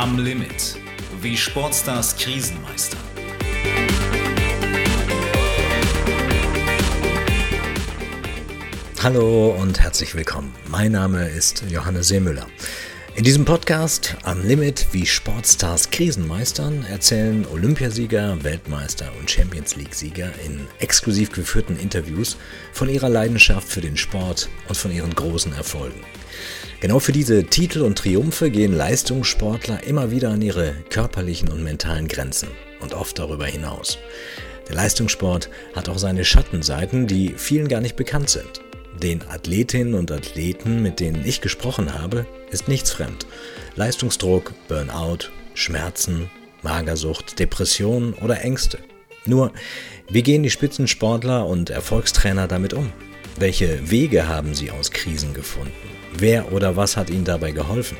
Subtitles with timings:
[0.00, 0.76] Am Limit.
[1.20, 3.00] Wie Sportstars Krisen meistern.
[9.02, 10.54] Hallo und herzlich willkommen.
[10.68, 12.46] Mein Name ist Johannes Seemüller.
[13.18, 20.30] In diesem Podcast Am Limit, wie Sportstars Krisen meistern, erzählen Olympiasieger, Weltmeister und Champions League-Sieger
[20.46, 22.36] in exklusiv geführten Interviews
[22.72, 25.98] von ihrer Leidenschaft für den Sport und von ihren großen Erfolgen.
[26.78, 32.06] Genau für diese Titel und Triumphe gehen Leistungssportler immer wieder an ihre körperlichen und mentalen
[32.06, 33.98] Grenzen und oft darüber hinaus.
[34.68, 38.60] Der Leistungssport hat auch seine Schattenseiten, die vielen gar nicht bekannt sind.
[38.96, 43.26] Den Athletinnen und Athleten, mit denen ich gesprochen habe, ist nichts fremd.
[43.76, 46.30] Leistungsdruck, Burnout, Schmerzen,
[46.62, 48.78] Magersucht, Depressionen oder Ängste.
[49.24, 49.52] Nur,
[50.08, 52.92] wie gehen die Spitzensportler und Erfolgstrainer damit um?
[53.38, 55.72] Welche Wege haben sie aus Krisen gefunden?
[56.16, 57.98] Wer oder was hat ihnen dabei geholfen?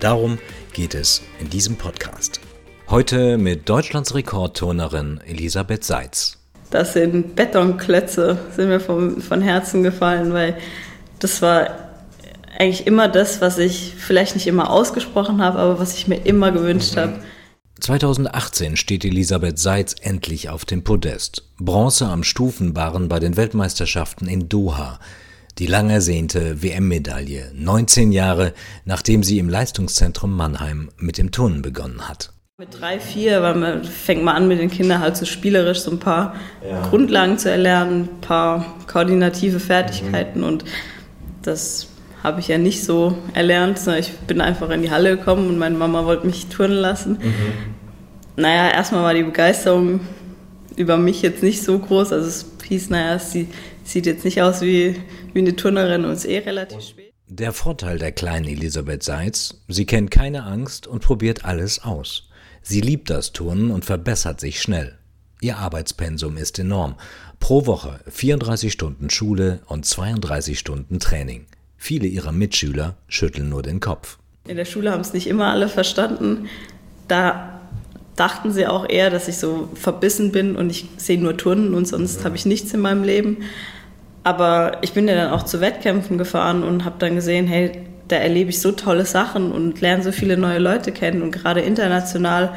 [0.00, 0.38] Darum
[0.72, 2.40] geht es in diesem Podcast.
[2.88, 6.41] Heute mit Deutschlands Rekordturnerin Elisabeth Seitz.
[6.72, 10.56] Das sind Betonklötze, sind mir vom, von Herzen gefallen, weil
[11.18, 11.68] das war
[12.58, 16.50] eigentlich immer das, was ich vielleicht nicht immer ausgesprochen habe, aber was ich mir immer
[16.50, 17.12] gewünscht habe.
[17.80, 21.44] 2018 steht Elisabeth Seitz endlich auf dem Podest.
[21.58, 24.98] Bronze am Stufenbarren bei den Weltmeisterschaften in Doha.
[25.58, 28.54] Die lang ersehnte WM-Medaille, 19 Jahre
[28.86, 32.31] nachdem sie im Leistungszentrum Mannheim mit dem Turnen begonnen hat.
[32.62, 35.90] Mit drei, vier weil man, fängt man an, mit den Kindern halt so spielerisch so
[35.90, 36.86] ein paar ja.
[36.86, 40.46] Grundlagen zu erlernen, ein paar koordinative Fertigkeiten mhm.
[40.46, 40.64] und
[41.42, 41.88] das
[42.22, 45.58] habe ich ja nicht so erlernt, sondern ich bin einfach in die Halle gekommen und
[45.58, 47.18] meine Mama wollte mich turnen lassen.
[47.20, 47.32] Mhm.
[48.36, 49.98] Naja, erstmal war die Begeisterung
[50.76, 53.48] über mich jetzt nicht so groß, also es hieß, naja, sie
[53.82, 55.00] sieht jetzt nicht aus wie,
[55.32, 57.12] wie eine Turnerin und ist eh relativ spät.
[57.26, 62.28] Der Vorteil der kleinen Elisabeth Seitz, sie kennt keine Angst und probiert alles aus.
[62.62, 64.96] Sie liebt das Turnen und verbessert sich schnell.
[65.40, 66.94] Ihr Arbeitspensum ist enorm.
[67.40, 71.46] Pro Woche 34 Stunden Schule und 32 Stunden Training.
[71.76, 74.18] Viele ihrer Mitschüler schütteln nur den Kopf.
[74.46, 76.48] In der Schule haben es nicht immer alle verstanden.
[77.08, 77.60] Da
[78.14, 81.88] dachten sie auch eher, dass ich so verbissen bin und ich sehe nur Turnen und
[81.88, 83.38] sonst habe ich nichts in meinem Leben.
[84.22, 88.18] Aber ich bin ja dann auch zu Wettkämpfen gefahren und habe dann gesehen, hey, da
[88.18, 92.54] erlebe ich so tolle Sachen und lerne so viele neue Leute kennen und gerade international.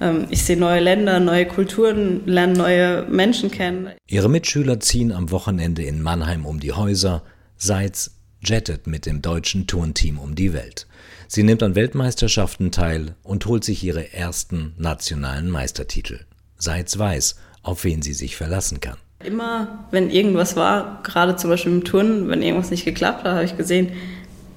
[0.00, 3.88] Ähm, ich sehe neue Länder, neue Kulturen, lerne neue Menschen kennen.
[4.06, 7.22] Ihre Mitschüler ziehen am Wochenende in Mannheim um die Häuser.
[7.56, 8.10] Seitz
[8.40, 10.86] jettet mit dem deutschen Turnteam um die Welt.
[11.26, 16.20] Sie nimmt an Weltmeisterschaften teil und holt sich ihre ersten nationalen Meistertitel.
[16.58, 18.96] Seitz weiß, auf wen sie sich verlassen kann.
[19.24, 23.44] Immer, wenn irgendwas war, gerade zum Beispiel im Turnen, wenn irgendwas nicht geklappt hat, habe
[23.44, 23.90] ich gesehen,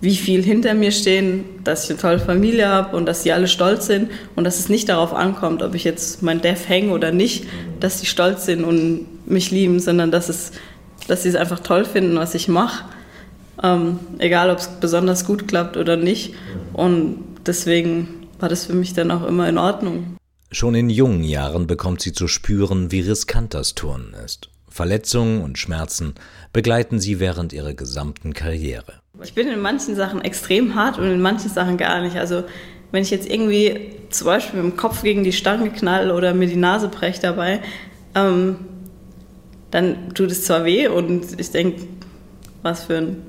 [0.02, 3.48] wie viel hinter mir stehen, dass ich eine tolle Familie habe und dass sie alle
[3.48, 7.12] stolz sind und dass es nicht darauf ankommt, ob ich jetzt mein Dev hänge oder
[7.12, 7.46] nicht,
[7.80, 10.52] dass sie stolz sind und mich lieben, sondern dass, es,
[11.08, 12.86] dass sie es einfach toll finden, was ich mache.
[13.62, 16.34] Ähm, egal, ob es besonders gut klappt oder nicht.
[16.74, 20.18] Und deswegen war das für mich dann auch immer in Ordnung.
[20.52, 24.50] Schon in jungen Jahren bekommt sie zu spüren, wie riskant das Turnen ist.
[24.72, 26.16] Verletzungen und Schmerzen
[26.54, 28.94] begleiten sie während ihrer gesamten Karriere.
[29.22, 32.16] Ich bin in manchen Sachen extrem hart und in manchen Sachen gar nicht.
[32.16, 32.44] Also
[32.92, 36.48] wenn ich jetzt irgendwie zum Beispiel mit dem Kopf gegen die Stange knall oder mir
[36.48, 37.62] die Nase breche dabei,
[38.16, 38.56] ähm,
[39.70, 41.84] dann tut es zwar weh und ich denke,
[42.62, 43.22] was für ein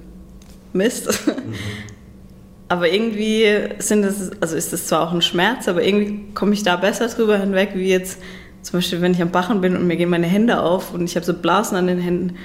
[0.72, 1.26] Mist.
[1.26, 1.54] Mhm.
[2.68, 3.46] aber irgendwie
[3.80, 7.06] sind das, also ist das zwar auch ein Schmerz, aber irgendwie komme ich da besser
[7.08, 8.18] drüber hinweg, wie jetzt
[8.62, 11.16] zum Beispiel, wenn ich am Bachen bin und mir gehen meine Hände auf und ich
[11.16, 12.36] habe so Blasen an den Händen.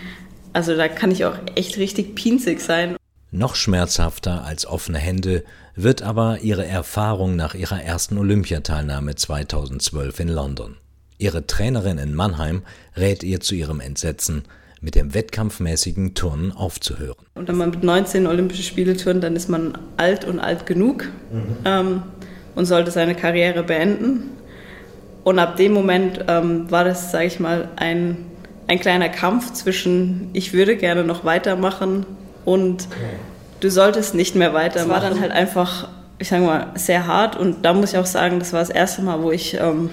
[0.53, 2.97] Also da kann ich auch echt richtig pinzig sein.
[3.31, 5.43] Noch schmerzhafter als offene Hände
[5.75, 10.77] wird aber ihre Erfahrung nach ihrer ersten Olympiateilnahme 2012 in London.
[11.19, 12.63] Ihre Trainerin in Mannheim
[12.95, 14.43] rät ihr zu ihrem Entsetzen,
[14.81, 17.25] mit dem wettkampfmäßigen Turnen aufzuhören.
[17.35, 21.05] Und wenn man mit 19 Olympische Spiele turnt, dann ist man alt und alt genug
[21.31, 21.57] mhm.
[21.65, 22.03] ähm,
[22.55, 24.36] und sollte seine Karriere beenden.
[25.27, 28.15] Und ab dem Moment ähm, war das, sage ich mal, ein,
[28.67, 32.05] ein kleiner Kampf zwischen, ich würde gerne noch weitermachen
[32.45, 32.87] und
[33.59, 34.79] du solltest nicht mehr weiter.
[34.79, 37.35] Das war dann halt einfach, ich sage mal, sehr hart.
[37.35, 39.89] Und da muss ich auch sagen, das war das erste Mal, wo ich ähm,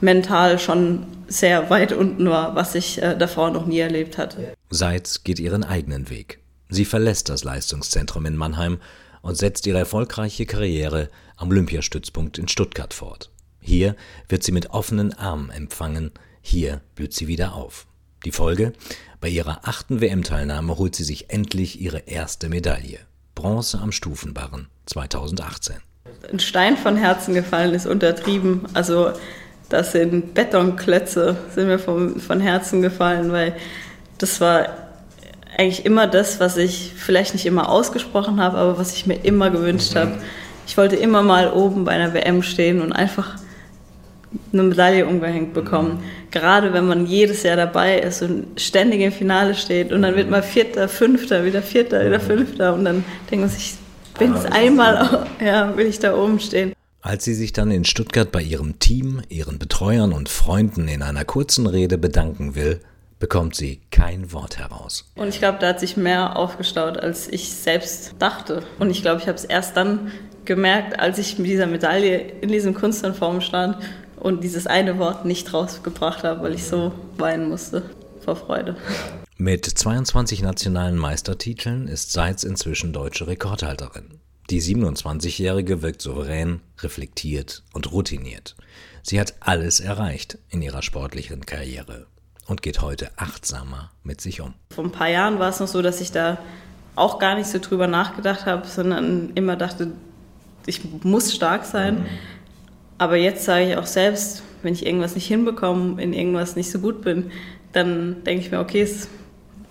[0.00, 4.54] mental schon sehr weit unten war, was ich äh, davor noch nie erlebt hatte.
[4.70, 6.40] Seitz geht ihren eigenen Weg.
[6.68, 8.80] Sie verlässt das Leistungszentrum in Mannheim
[9.20, 13.31] und setzt ihre erfolgreiche Karriere am Olympiastützpunkt in Stuttgart fort.
[13.62, 13.96] Hier
[14.28, 16.10] wird sie mit offenen Armen empfangen,
[16.42, 17.86] hier blüht sie wieder auf.
[18.24, 18.72] Die Folge?
[19.20, 22.98] Bei ihrer achten WM-Teilnahme holt sie sich endlich ihre erste Medaille.
[23.36, 25.76] Bronze am Stufenbarren 2018.
[26.30, 28.62] ein Stein von Herzen gefallen ist untertrieben.
[28.74, 29.12] Also
[29.68, 33.56] das sind Betonklötze, sind mir vom, von Herzen gefallen, weil
[34.18, 34.66] das war
[35.56, 39.50] eigentlich immer das, was ich vielleicht nicht immer ausgesprochen habe, aber was ich mir immer
[39.50, 39.98] gewünscht mhm.
[39.98, 40.18] habe.
[40.66, 43.36] Ich wollte immer mal oben bei einer WM stehen und einfach
[44.52, 45.94] eine Medaille umgehängt bekommen.
[45.94, 46.30] Mhm.
[46.30, 50.30] Gerade wenn man jedes Jahr dabei ist und ständig im Finale steht und dann wird
[50.30, 52.26] mal Vierter, Fünfter, wieder Vierter, wieder mhm.
[52.26, 53.74] Fünfter und dann denkt man sich,
[54.18, 56.72] bin es einmal, ja, will ich da oben stehen.
[57.00, 61.24] Als sie sich dann in Stuttgart bei ihrem Team, ihren Betreuern und Freunden in einer
[61.24, 62.80] kurzen Rede bedanken will,
[63.18, 65.10] bekommt sie kein Wort heraus.
[65.14, 68.62] Und ich glaube, da hat sich mehr aufgestaut, als ich selbst dachte.
[68.78, 70.12] Und ich glaube, ich habe es erst dann
[70.44, 73.76] gemerkt, als ich mit dieser Medaille in diesem Kunstuniform stand
[74.22, 77.82] und dieses eine Wort nicht rausgebracht habe, weil ich so weinen musste
[78.24, 78.76] vor Freude.
[79.36, 84.20] Mit 22 nationalen Meistertiteln ist Seitz inzwischen deutsche Rekordhalterin.
[84.48, 88.54] Die 27-Jährige wirkt souverän, reflektiert und routiniert.
[89.02, 92.06] Sie hat alles erreicht in ihrer sportlichen Karriere
[92.46, 94.54] und geht heute achtsamer mit sich um.
[94.72, 96.38] Vor ein paar Jahren war es noch so, dass ich da
[96.94, 99.90] auch gar nicht so drüber nachgedacht habe, sondern immer dachte,
[100.66, 102.00] ich muss stark sein.
[102.00, 102.06] Mhm.
[102.98, 106.78] Aber jetzt sage ich auch selbst, wenn ich irgendwas nicht hinbekomme, in irgendwas nicht so
[106.78, 107.30] gut bin,
[107.72, 109.08] dann denke ich mir, okay, es,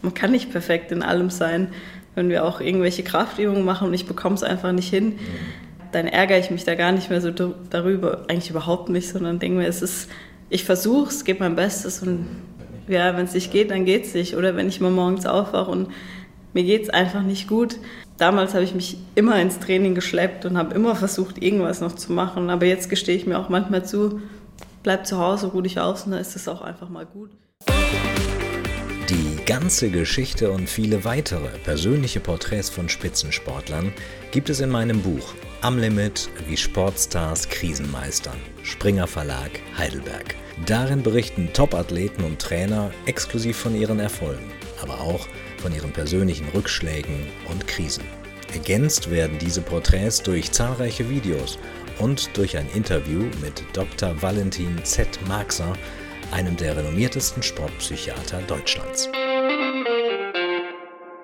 [0.01, 1.69] man kann nicht perfekt in allem sein.
[2.15, 5.17] Wenn wir auch irgendwelche Kraftübungen machen und ich bekomme es einfach nicht hin,
[5.91, 9.59] dann ärgere ich mich da gar nicht mehr so darüber, eigentlich überhaupt nicht, sondern denke
[9.59, 10.09] mir, es ist,
[10.49, 12.27] ich versuche es, gebe mein Bestes und
[12.87, 14.35] ja, wenn es nicht geht, dann geht es nicht.
[14.35, 15.87] Oder wenn ich mal morgens aufwache und
[16.53, 17.77] mir geht es einfach nicht gut.
[18.17, 22.11] Damals habe ich mich immer ins Training geschleppt und habe immer versucht, irgendwas noch zu
[22.11, 22.49] machen.
[22.49, 24.21] Aber jetzt gestehe ich mir auch manchmal zu,
[24.83, 27.31] bleib zu Hause, ruh dich aus und dann ist es auch einfach mal gut.
[29.09, 33.91] Die ganze Geschichte und viele weitere persönliche Porträts von Spitzensportlern
[34.31, 38.37] gibt es in meinem Buch Am Limit wie Sportstars Krisen meistern.
[38.63, 40.35] Springer Verlag Heidelberg.
[40.65, 44.51] Darin berichten Topathleten und Trainer exklusiv von ihren Erfolgen,
[44.81, 45.27] aber auch
[45.61, 48.03] von ihren persönlichen Rückschlägen und Krisen.
[48.53, 51.57] Ergänzt werden diese Porträts durch zahlreiche Videos
[51.99, 54.21] und durch ein Interview mit Dr.
[54.21, 55.07] Valentin Z.
[55.27, 55.73] Marxer,
[56.31, 59.09] einem der renommiertesten Sportpsychiater Deutschlands.